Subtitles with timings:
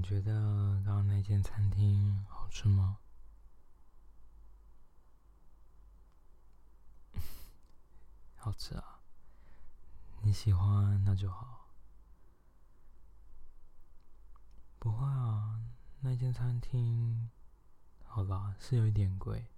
[0.00, 2.96] 你觉得刚刚那间餐厅好吃吗？
[8.34, 9.02] 好吃啊！
[10.22, 11.68] 你喜欢那就好。
[14.78, 15.60] 不会啊，
[16.00, 17.28] 那间餐厅，
[18.04, 19.48] 好吧，是有一点贵，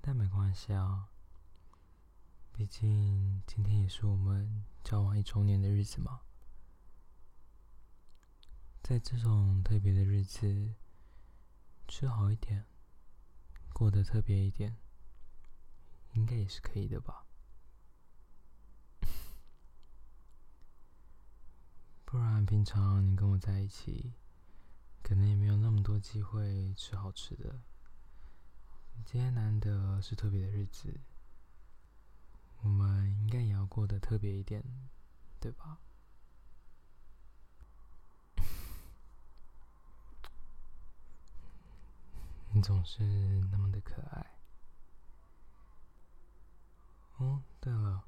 [0.00, 1.10] 但没关系啊。
[2.52, 6.22] 毕竟今天也是我们交往一周年的日子嘛。
[8.88, 10.72] 在这种特别的日子，
[11.88, 12.64] 吃好一点，
[13.72, 14.76] 过得特别一点，
[16.12, 17.26] 应该也是可以的吧？
[22.06, 24.12] 不然平常你跟我在一起，
[25.02, 27.58] 可能也没有那么多机会吃好吃的。
[29.04, 31.00] 今天难得是特别的日子，
[32.62, 34.62] 我们应该也要过得特别一点，
[35.40, 35.80] 对吧？
[42.56, 43.02] 你总是
[43.52, 44.26] 那么的可爱。
[47.18, 48.02] 哦，对了，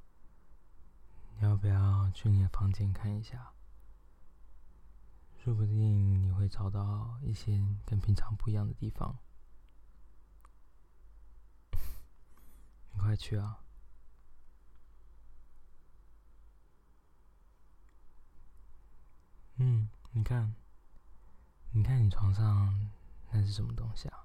[1.36, 3.52] 你要不要去你的房间看一下？
[5.36, 9.18] 说不定你会找到一些跟平常不一样的地方。
[12.92, 13.62] 你快去啊！
[19.56, 20.54] 嗯，你看，
[21.72, 22.90] 你看你床上
[23.30, 24.17] 那是什么东西啊？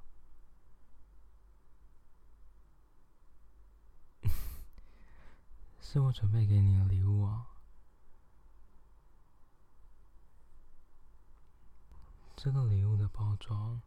[5.94, 7.46] 是我准备给你的礼物啊！
[12.36, 13.80] 这个礼物的包装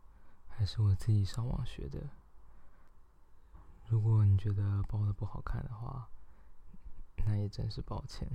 [0.47, 2.09] 还是我自己上网学的。
[3.89, 6.09] 如果你觉得包的不好看的话，
[7.25, 8.31] 那也真是抱歉。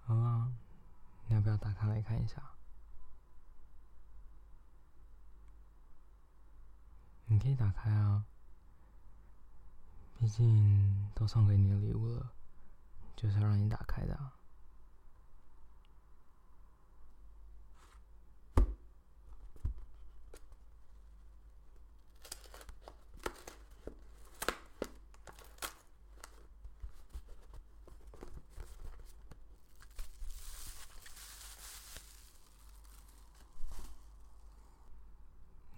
[0.00, 0.52] 好啊，
[1.28, 2.42] 你要不要打开来看一下？
[7.26, 8.26] 你可以打开啊。
[10.22, 12.32] 毕竟都送给你的礼物了，
[13.16, 14.16] 就是要让你打开的。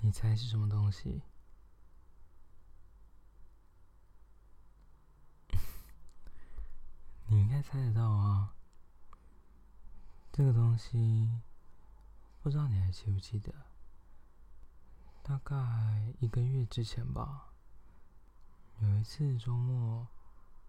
[0.03, 1.23] 你猜是什么东西？
[7.65, 8.55] 猜得到啊，
[10.31, 11.41] 这个东西
[12.43, 13.53] 不知道你还记不记得？
[15.23, 17.55] 大概一个月之前吧，
[18.81, 20.07] 有一次周末，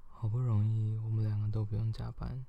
[0.07, 2.45] 好不容易我们两个都不用加班，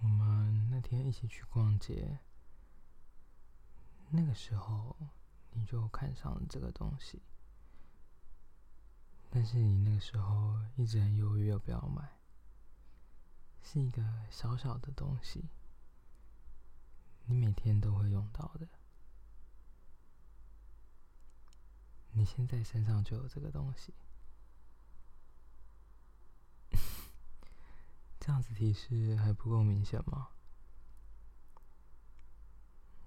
[0.00, 2.18] 我们那天一起去逛街，
[4.08, 4.96] 那个时候
[5.52, 7.20] 你就看上了这个东西，
[9.28, 12.17] 但是你那个时候一直很犹豫要不要买。
[13.62, 15.48] 是一个小小的东西，
[17.26, 18.68] 你每天都会用到的。
[22.12, 23.94] 你现在身上就有这个东西，
[28.18, 30.30] 这样子提示还不够明显吗？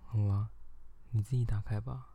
[0.06, 0.52] 好吧，
[1.10, 2.11] 你自己打开吧。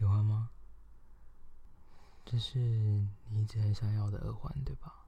[0.00, 0.48] 喜欢吗？
[2.24, 2.58] 这是
[3.28, 5.04] 你一直很想要的耳环，对吧？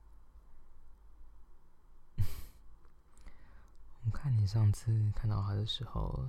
[4.04, 6.28] 我看你上次看到它的时候，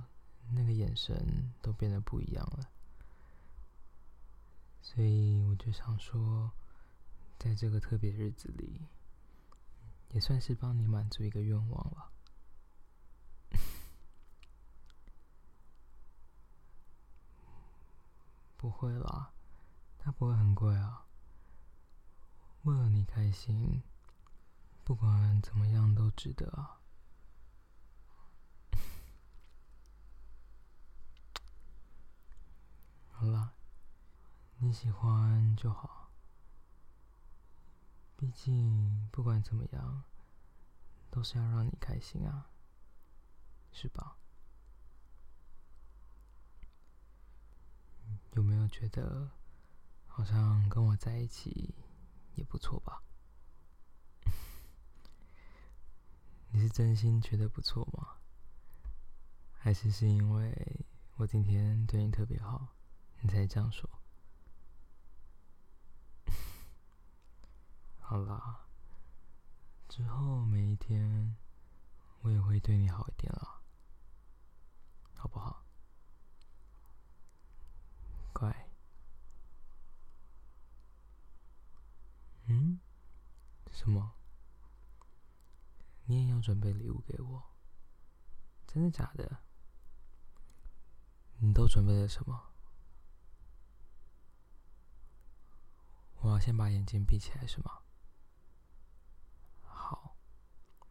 [0.50, 2.70] 那个眼神都变得不一样了，
[4.80, 6.50] 所以我就想说，
[7.38, 8.80] 在这个特别日子里，
[10.12, 12.13] 也算是帮你满足一个愿望了。
[18.64, 19.34] 不会啦，
[19.98, 21.04] 它不会很贵啊。
[22.62, 23.82] 为了你开心，
[24.82, 26.80] 不管怎么样都值得啊。
[33.12, 33.52] 好啦，
[34.56, 36.10] 你喜欢就好。
[38.16, 40.04] 毕竟不管怎么样，
[41.10, 42.48] 都是要让你开心啊，
[43.70, 44.16] 是吧？
[48.34, 49.30] 有没有觉得
[50.06, 51.74] 好像跟我在一起
[52.34, 53.02] 也不错吧？
[56.50, 58.16] 你是真心觉得不错吗？
[59.52, 60.84] 还是是因为
[61.16, 62.74] 我今天对你特别好，
[63.20, 63.88] 你才这样说？
[68.00, 68.66] 好啦，
[69.88, 71.36] 之后每一天
[72.22, 73.60] 我也会对你好一点啦，
[75.14, 75.62] 好不好？
[78.32, 78.68] 乖。
[82.46, 82.80] 嗯？
[83.84, 84.14] 什么？
[86.06, 87.42] 你也要准备礼物给我？
[88.66, 89.42] 真的假的？
[91.36, 92.54] 你都准备了什么？
[96.20, 97.82] 我要先把眼睛闭起来，是吗？
[99.60, 100.16] 好，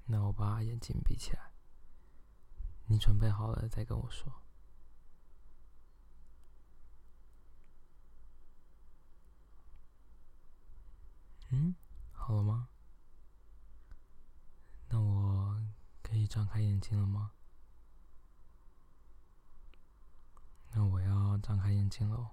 [0.06, 1.52] 那我把眼睛闭起来。
[2.86, 4.32] 你准备好了再跟我说。
[11.50, 11.76] 嗯，
[12.12, 12.70] 好了吗？
[14.90, 15.60] 那我
[16.04, 17.32] 可以张开眼睛了吗？
[20.72, 22.32] 那我要张开眼睛喽。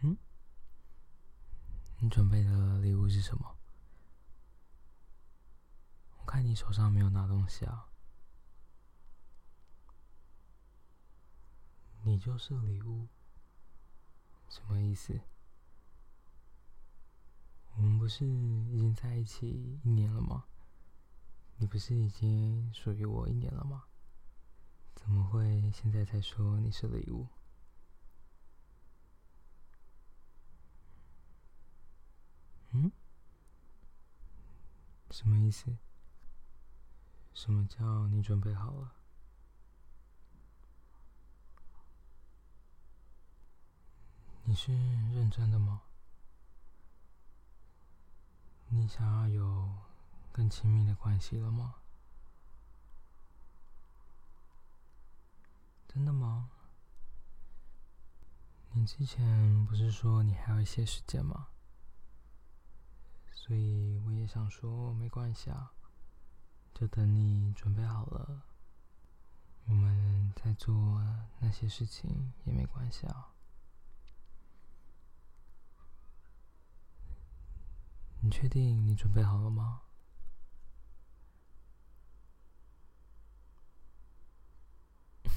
[0.00, 0.18] 嗯？
[1.98, 3.56] 你准备的礼物是什么？
[6.18, 7.88] 我看你手上没有拿东西啊。
[12.02, 13.06] 你就是礼物？
[14.48, 15.20] 什么意思？
[17.78, 20.44] 我们不是已经在一起一年了吗？
[21.58, 23.84] 你不是已经属于我一年了吗？
[24.96, 27.28] 怎么会现在才说你是礼物？
[32.72, 32.90] 嗯？
[35.12, 35.78] 什么意思？
[37.32, 38.92] 什么叫你准备好了？
[44.42, 44.72] 你是
[45.12, 45.82] 认真的吗？
[48.70, 49.68] 你想要有
[50.30, 51.76] 更亲密的关系了吗？
[55.88, 56.50] 真的吗？
[58.72, 61.48] 你之前不是说你还有一些时间吗？
[63.32, 65.72] 所以我也想说，没关系啊，
[66.74, 68.42] 就等你准备好了，
[69.64, 71.02] 我们再做
[71.40, 73.32] 那些事情也没关系啊。
[78.20, 79.82] 你确定你准备好了吗？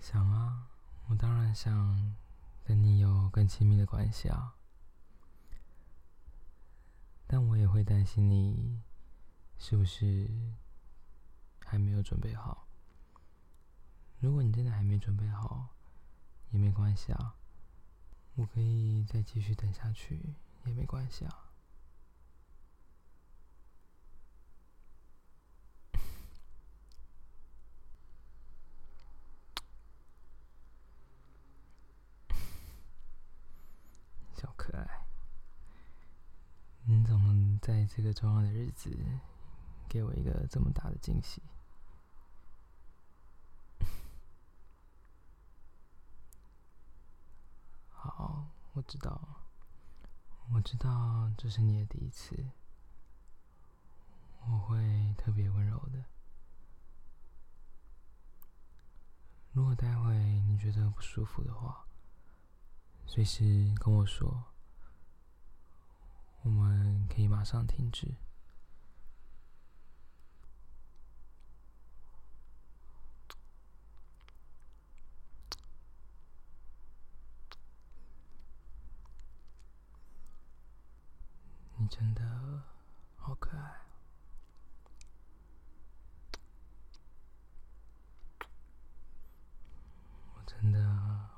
[0.00, 0.68] 想啊，
[1.08, 2.14] 我当然想
[2.64, 4.56] 跟你有更亲密的关系啊。
[7.26, 8.82] 但我也会担心你
[9.56, 10.28] 是不是
[11.64, 12.66] 还没有准备好。
[14.20, 15.68] 如果你真的还没准备好，
[16.50, 17.34] 也没关系啊，
[18.34, 20.34] 我可以再继续等下去，
[20.64, 21.50] 也没关系啊。
[34.34, 35.06] 小可爱。
[36.84, 38.90] 你怎么在这个重要的日子
[39.88, 41.40] 给我一个这么大的惊喜？
[47.90, 49.20] 好，我知道，
[50.52, 52.34] 我知道这是你的第一次，
[54.46, 56.04] 我会特别温柔的。
[59.52, 60.14] 如果待会
[60.48, 61.84] 你觉得不舒服的话，
[63.06, 64.44] 随时跟我说。
[66.44, 68.16] 我们可以马上停止。
[81.76, 82.22] 你真的
[83.16, 83.82] 好可爱，
[90.34, 90.80] 我真的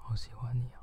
[0.03, 0.81] 好喜欢你啊！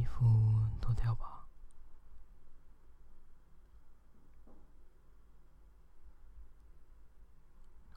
[0.00, 0.24] 衣服
[0.80, 1.46] 脱掉吧。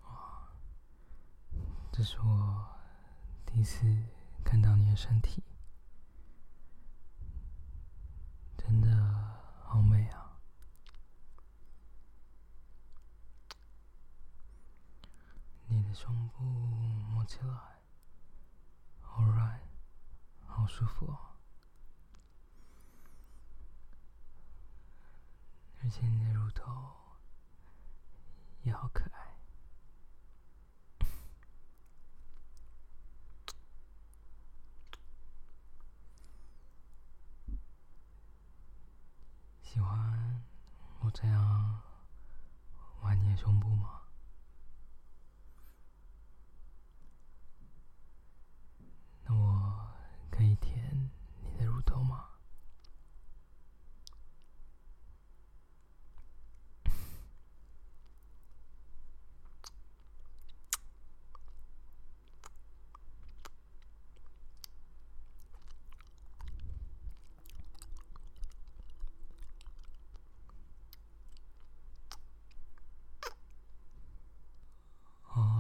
[0.02, 0.50] 哇，
[1.94, 2.76] 这是我
[3.46, 3.86] 第一次
[4.44, 5.42] 看到你的身体，
[8.58, 8.90] 真的
[9.64, 10.38] 好美啊！
[15.68, 17.54] 你的胸部摸起来
[19.00, 19.58] 好软，
[20.46, 21.33] 好舒服哦，
[25.84, 26.72] 而且你的乳头
[28.64, 29.38] 也好可爱。
[39.62, 40.42] 喜欢
[41.02, 41.82] 我这样
[43.02, 44.04] 玩你的胸部吗？
[49.26, 49.92] 那我
[50.32, 51.12] 可以舔
[51.42, 52.30] 你的乳头吗？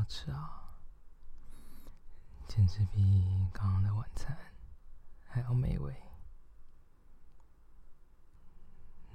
[0.03, 0.75] 好吃啊，
[2.45, 4.37] 简直比刚刚的晚餐
[5.29, 5.95] 还要美味。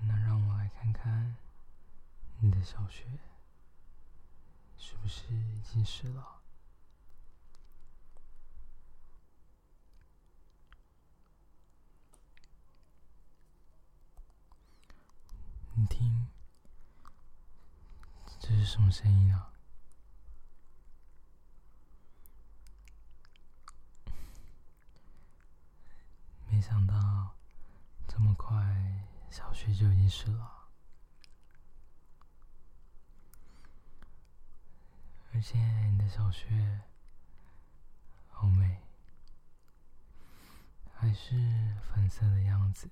[0.01, 1.37] 那让我来看看
[2.41, 3.05] 你的小穴
[4.79, 6.41] 是不是已经湿了？
[15.75, 16.29] 你听，
[18.41, 19.53] 这是什么声音啊？
[26.59, 27.37] 没想到
[28.09, 30.69] 这么快，小穴就已经湿了，
[35.33, 36.81] 而且你的小穴
[38.29, 38.83] 好美，
[40.93, 42.91] 还是粉色的样子，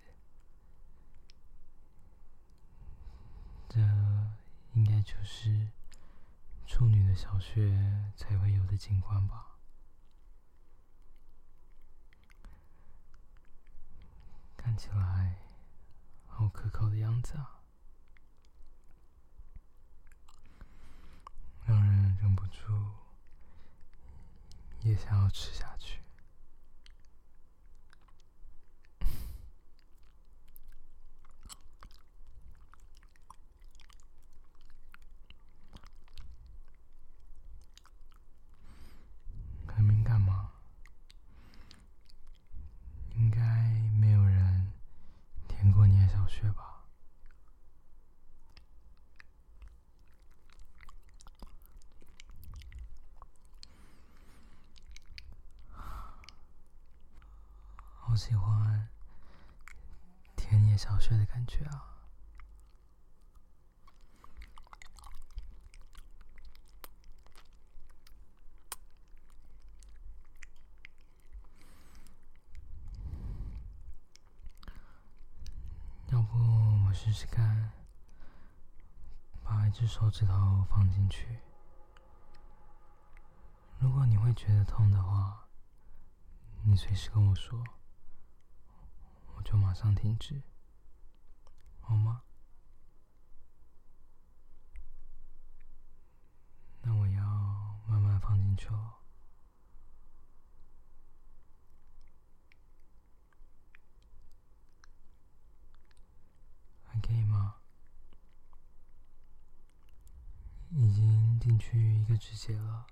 [3.68, 3.80] 这
[4.74, 5.72] 应该就是
[6.68, 9.55] 处女的小雪才会有的景观吧。
[14.66, 15.36] 看起来
[16.26, 17.62] 好可口的样子啊，
[21.64, 22.90] 让人忍不住
[24.80, 26.00] 也想要吃下去。
[39.68, 40.50] 很敏感吗？
[43.14, 43.40] 应该
[44.00, 44.72] 没有人
[46.08, 46.84] 小穴吧？
[57.98, 58.88] 好喜欢
[60.36, 61.92] 田野小穴的感觉啊！
[76.12, 76.38] 要不
[76.86, 77.72] 我试试看，
[79.42, 81.38] 把一手指头放进去。
[83.78, 85.48] 如果你会觉得痛的话，
[86.64, 87.62] 你随时跟我说，
[89.36, 90.42] 我就马上停止，
[91.80, 92.22] 好吗？
[96.82, 97.22] 那我要
[97.86, 98.94] 慢慢放进去哦。
[106.84, 107.56] 还可以吗？
[110.70, 112.86] 已经进去一个指节了，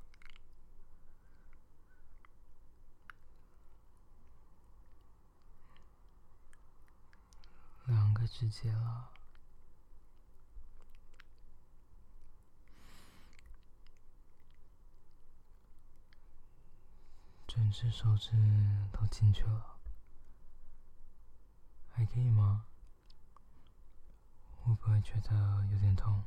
[7.86, 9.12] 两个指节了，
[17.46, 18.32] 整只手指
[18.90, 19.78] 都进去了，
[21.92, 22.66] 还可以吗？
[24.56, 26.24] 会不会觉得有点痛？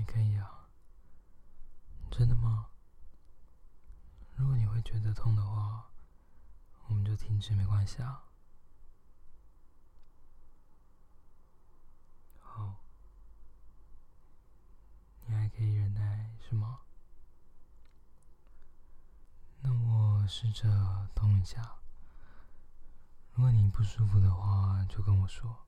[0.00, 0.66] 还可以啊，
[2.10, 2.68] 真的吗？
[4.34, 5.90] 如果你会觉得痛的话，
[6.86, 8.24] 我们就停止，没关系啊。
[12.40, 12.76] 好，
[15.26, 16.80] 你还可以忍耐是吗？
[19.60, 21.76] 那我试着动一下。
[23.34, 25.66] 如果你不舒服的话，就跟我说。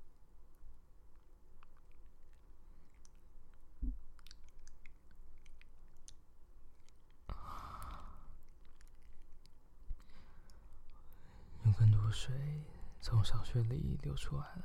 [12.23, 12.63] 水
[13.01, 14.65] 从小穴里流出来了。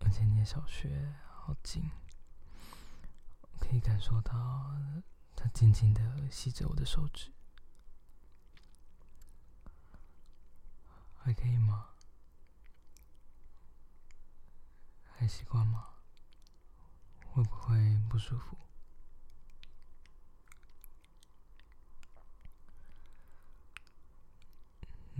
[0.00, 1.90] 而且你的小穴好紧，
[3.58, 4.76] 可以感受到
[5.34, 7.32] 它紧紧的吸着我的手指，
[11.16, 11.94] 还可以吗？
[15.16, 15.94] 还习惯吗？
[17.32, 18.58] 会不会不舒服？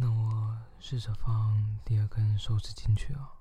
[0.00, 0.56] 那我
[0.90, 3.34] 试着放第二根手指进去啊。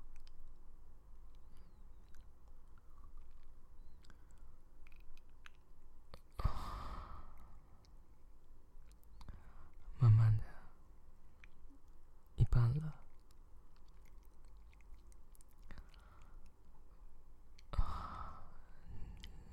[9.98, 10.44] 慢慢的，
[12.36, 12.92] 一半了。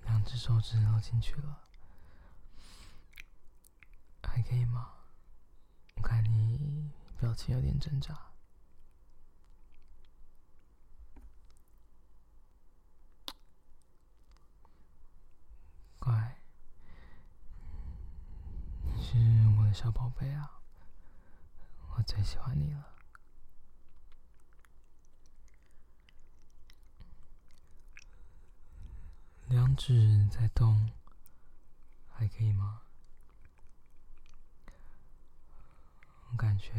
[0.03, 1.63] 两只手指都进去了，
[4.21, 4.95] 还可以吗？
[5.95, 6.91] 我看你
[7.25, 8.15] 表情有点挣扎。
[15.97, 16.39] 乖，
[18.83, 19.17] 你是
[19.57, 20.61] 我的小宝贝啊，
[21.97, 22.95] 我最喜欢你了。
[29.47, 30.91] 两指在动，
[32.07, 32.83] 还可以吗？
[36.35, 36.73] 我感觉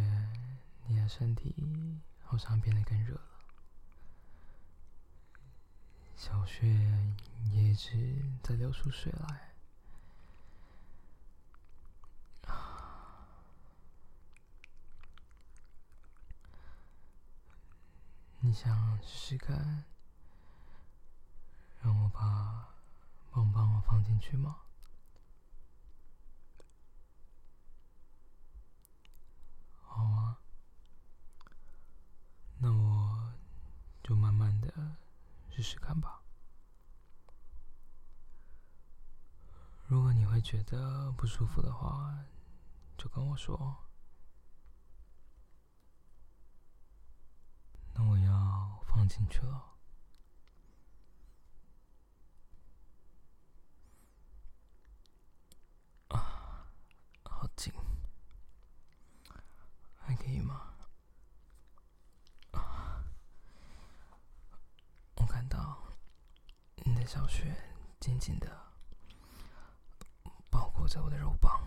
[0.87, 3.23] 你的身体好像变得更热了，
[6.15, 6.67] 小穴
[7.55, 9.55] 也一直在流出水来。
[18.41, 19.85] 你想试试看？
[21.81, 22.75] 让我把
[23.31, 24.59] 棒棒放进去吗？
[29.89, 30.37] 好啊，
[32.59, 33.33] 那我
[34.03, 34.95] 就慢慢的
[35.67, 36.23] 试试看吧。
[39.89, 42.17] 如果你会觉得不舒服的话，
[42.97, 43.77] 就跟我说。
[47.95, 49.73] 那我要放进去了。
[60.17, 60.75] 可以吗？
[65.17, 65.79] 我感到
[66.77, 67.55] 你的小穴
[68.07, 68.47] 紧紧的
[70.49, 71.61] 包裹着我的肉棒，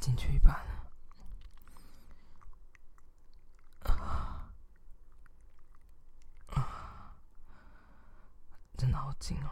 [0.00, 0.54] 进去一半，
[3.80, 4.50] 啊，
[6.46, 7.14] 啊
[8.78, 9.50] 真的好紧哦。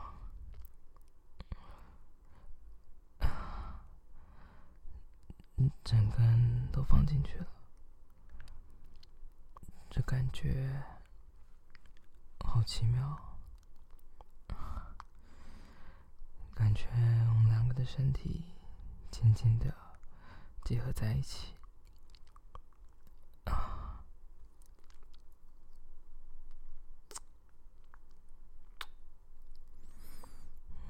[5.85, 7.46] 整根都放进去了，
[9.90, 10.83] 这感觉
[12.62, 13.18] 好奇妙，
[16.55, 16.87] 感觉
[17.29, 18.55] 我们两个的身体
[19.11, 19.75] 紧紧的
[20.64, 21.57] 结合在一起，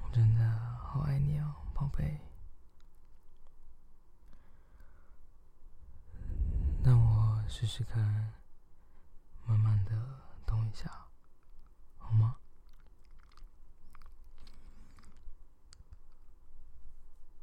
[0.02, 0.44] 我真的
[0.76, 2.20] 好爱你哦，宝贝。
[7.48, 8.02] 试试看，
[9.46, 9.92] 慢慢的
[10.46, 10.90] 动一下，
[11.98, 12.36] 好吗？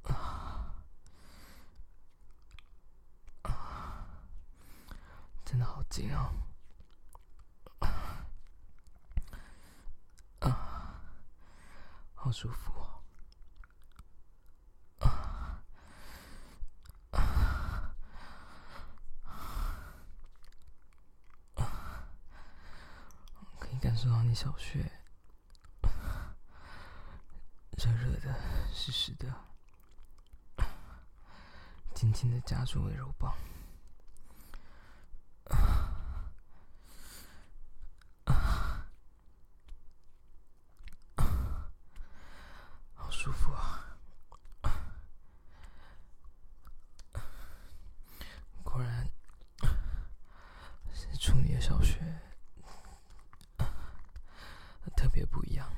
[0.04, 0.74] 啊
[3.44, 4.08] 啊，
[5.90, 6.50] 真的好紧
[10.40, 11.02] 啊！
[12.14, 12.86] 好舒服哦。
[23.82, 24.92] 感受到你小穴
[27.78, 28.36] 热热的、
[28.74, 29.34] 湿湿的，
[31.96, 33.34] 紧紧的夹住我的肉棒，
[42.96, 43.86] 好舒服啊！
[48.62, 49.10] 果然
[50.94, 52.00] 是处女的小学。
[54.98, 55.72] 特别不一样，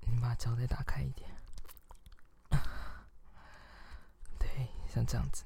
[0.00, 1.30] 你把脚再打开一点。
[4.38, 5.44] 对，像这样子。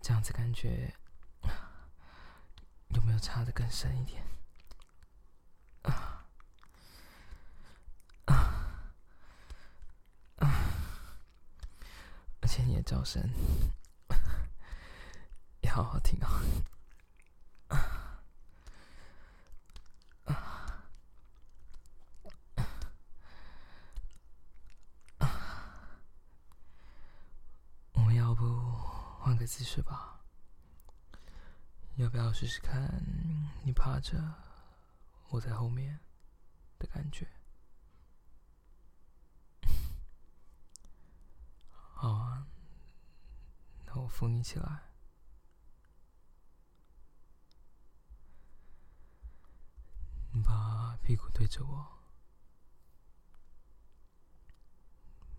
[0.00, 0.94] 这样子感觉
[3.26, 4.24] 插的更深一点？
[5.82, 6.24] 啊
[8.26, 8.34] 啊
[10.36, 10.48] 啊！
[12.40, 13.28] 而且你的叫声
[15.60, 16.40] 也好好听啊！
[27.92, 28.44] 我们要不
[29.18, 30.15] 换个姿势吧？
[31.96, 33.02] 要不要试试看
[33.64, 34.34] 你趴着，
[35.30, 35.98] 我在后面
[36.78, 37.26] 的感觉？
[41.70, 42.46] 好啊，
[43.86, 44.82] 那我扶你起来，
[50.32, 51.98] 你把屁股对着我，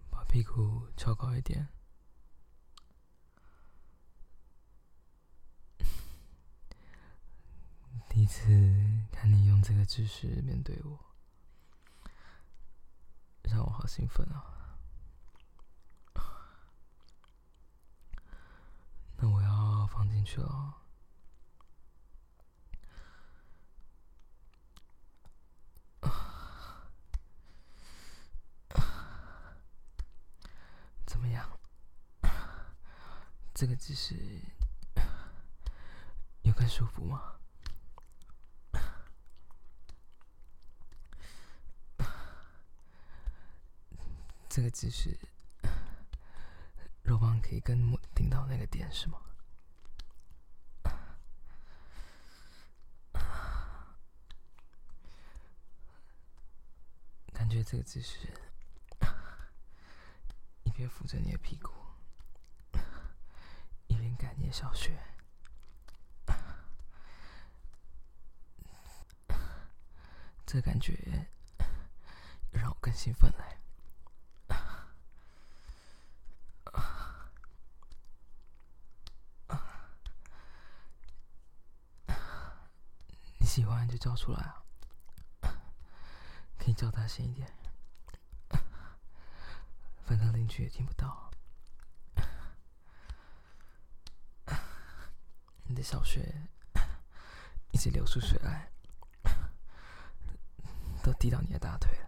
[0.09, 1.76] 把屁股翘高一点。
[8.17, 8.47] 第一次
[9.11, 10.97] 看你用这个姿势面对我，
[13.43, 14.75] 让我好兴奋啊！
[19.17, 20.73] 那我要放进去了，
[31.05, 31.47] 怎么样？
[33.53, 34.41] 这个姿势
[36.41, 37.36] 有更舒服吗？
[44.57, 45.15] 这个姿势，
[47.03, 49.21] 肉棒可以更顶到那个点，是吗？
[57.31, 58.33] 感觉这个姿势，
[60.63, 61.71] 一边扶着你的屁股，
[63.85, 64.99] 一边感你的小穴，
[70.47, 71.27] 这感觉
[72.51, 73.56] 让我更兴奋了。
[83.97, 84.63] 叫出来啊，
[86.57, 87.51] 可以叫大声一点，
[90.05, 91.29] 反正邻居也听不到。
[95.69, 96.21] 你的小穴
[97.71, 98.71] 一直流出水来，
[101.03, 102.06] 都滴到你的大腿了。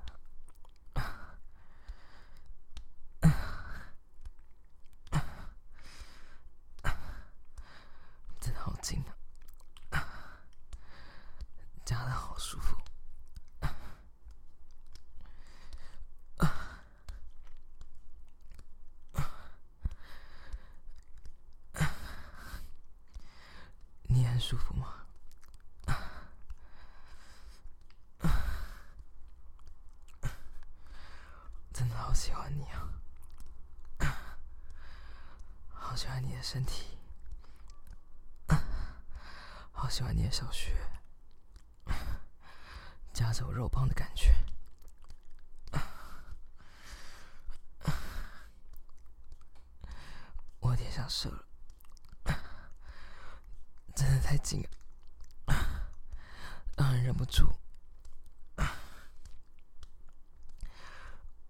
[24.50, 25.06] 舒服吗？
[31.72, 32.90] 真的好喜欢你啊！
[35.72, 36.98] 好喜欢你的身体，
[39.72, 40.76] 好喜欢你的小穴，
[43.14, 44.34] 夹着我肉棒的感觉，
[50.60, 51.46] 我有点想射了。
[54.30, 55.58] 太紧了，
[56.78, 57.52] 让人忍不住。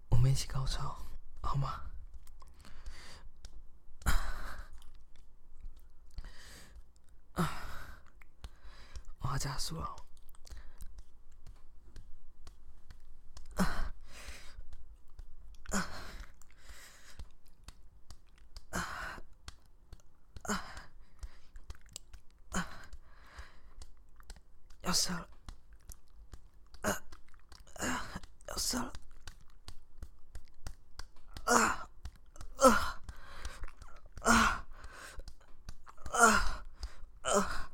[0.08, 0.96] 我们一起高潮，
[1.42, 1.82] 好吗？
[9.20, 9.96] 我要加速了。
[24.82, 25.28] 要射了，
[26.80, 26.90] 啊
[27.74, 28.92] 啊，要射了，
[31.44, 31.88] 啊
[32.56, 33.00] 啊
[34.22, 34.66] 啊
[36.10, 36.24] 啊
[37.30, 37.70] 啊啊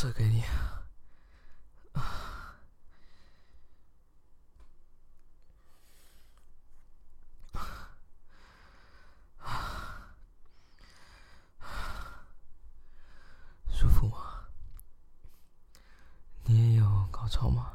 [0.00, 0.44] 射给你，
[17.10, 17.72] 高潮吗？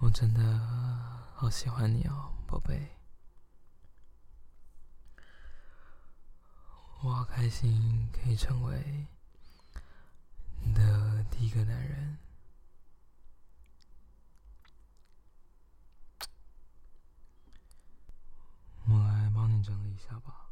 [0.00, 0.40] 我真的
[1.34, 2.88] 好喜欢你哦，宝贝。
[7.02, 9.08] 我好开心可以成为
[10.62, 12.16] 你的第一个男人。
[18.86, 20.48] 我来帮你整理一下吧。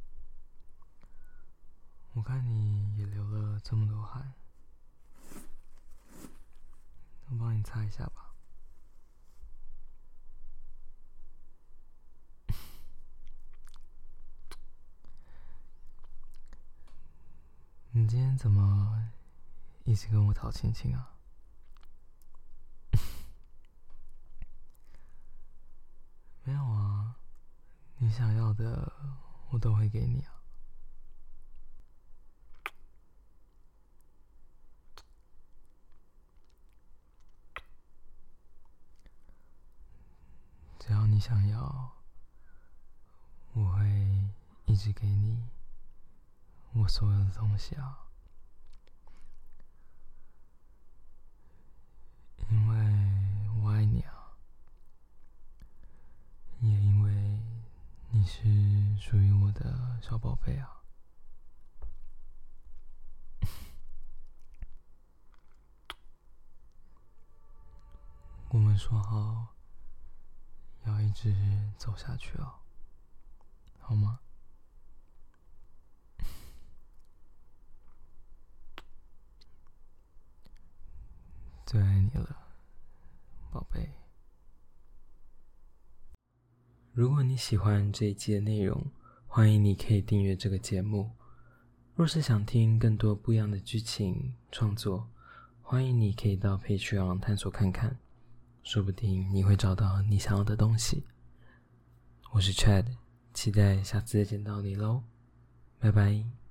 [2.15, 4.35] 我看你也流了这么多汗，
[7.29, 8.29] 我帮你擦一下吧。
[17.95, 19.09] 你今天怎么
[19.85, 21.15] 一直跟我讨亲亲啊？
[26.43, 27.15] 没有啊，
[27.99, 28.93] 你想要的
[29.51, 30.43] 我都会给你啊。
[40.81, 41.93] 只要你想要，
[43.53, 43.87] 我会
[44.67, 45.49] 一直给你。
[46.73, 47.99] 我所有的东西啊，
[52.51, 52.77] 因为
[53.63, 54.33] 我爱你啊，
[56.61, 57.13] 也因为
[58.11, 58.43] 你是
[59.05, 60.85] 属于我的小宝贝啊。
[68.51, 69.57] 我们说好
[70.87, 71.35] 要一直
[71.77, 72.61] 走下去哦，
[73.81, 74.21] 好吗？
[81.67, 82.37] 最爱你了，
[83.51, 84.02] 宝贝。
[86.95, 88.85] 如果你喜欢这一期的内容，
[89.27, 91.11] 欢迎你可以订阅这个节目。
[91.95, 95.09] 若是想听更多不一样的剧情创作，
[95.63, 97.99] 欢迎你可以到 Patreon 探索看看，
[98.63, 101.05] 说不定你会找到你想要的东西。
[102.33, 102.85] 我是 Chad，
[103.33, 105.03] 期待下次再见到你喽，
[105.79, 106.42] 拜拜。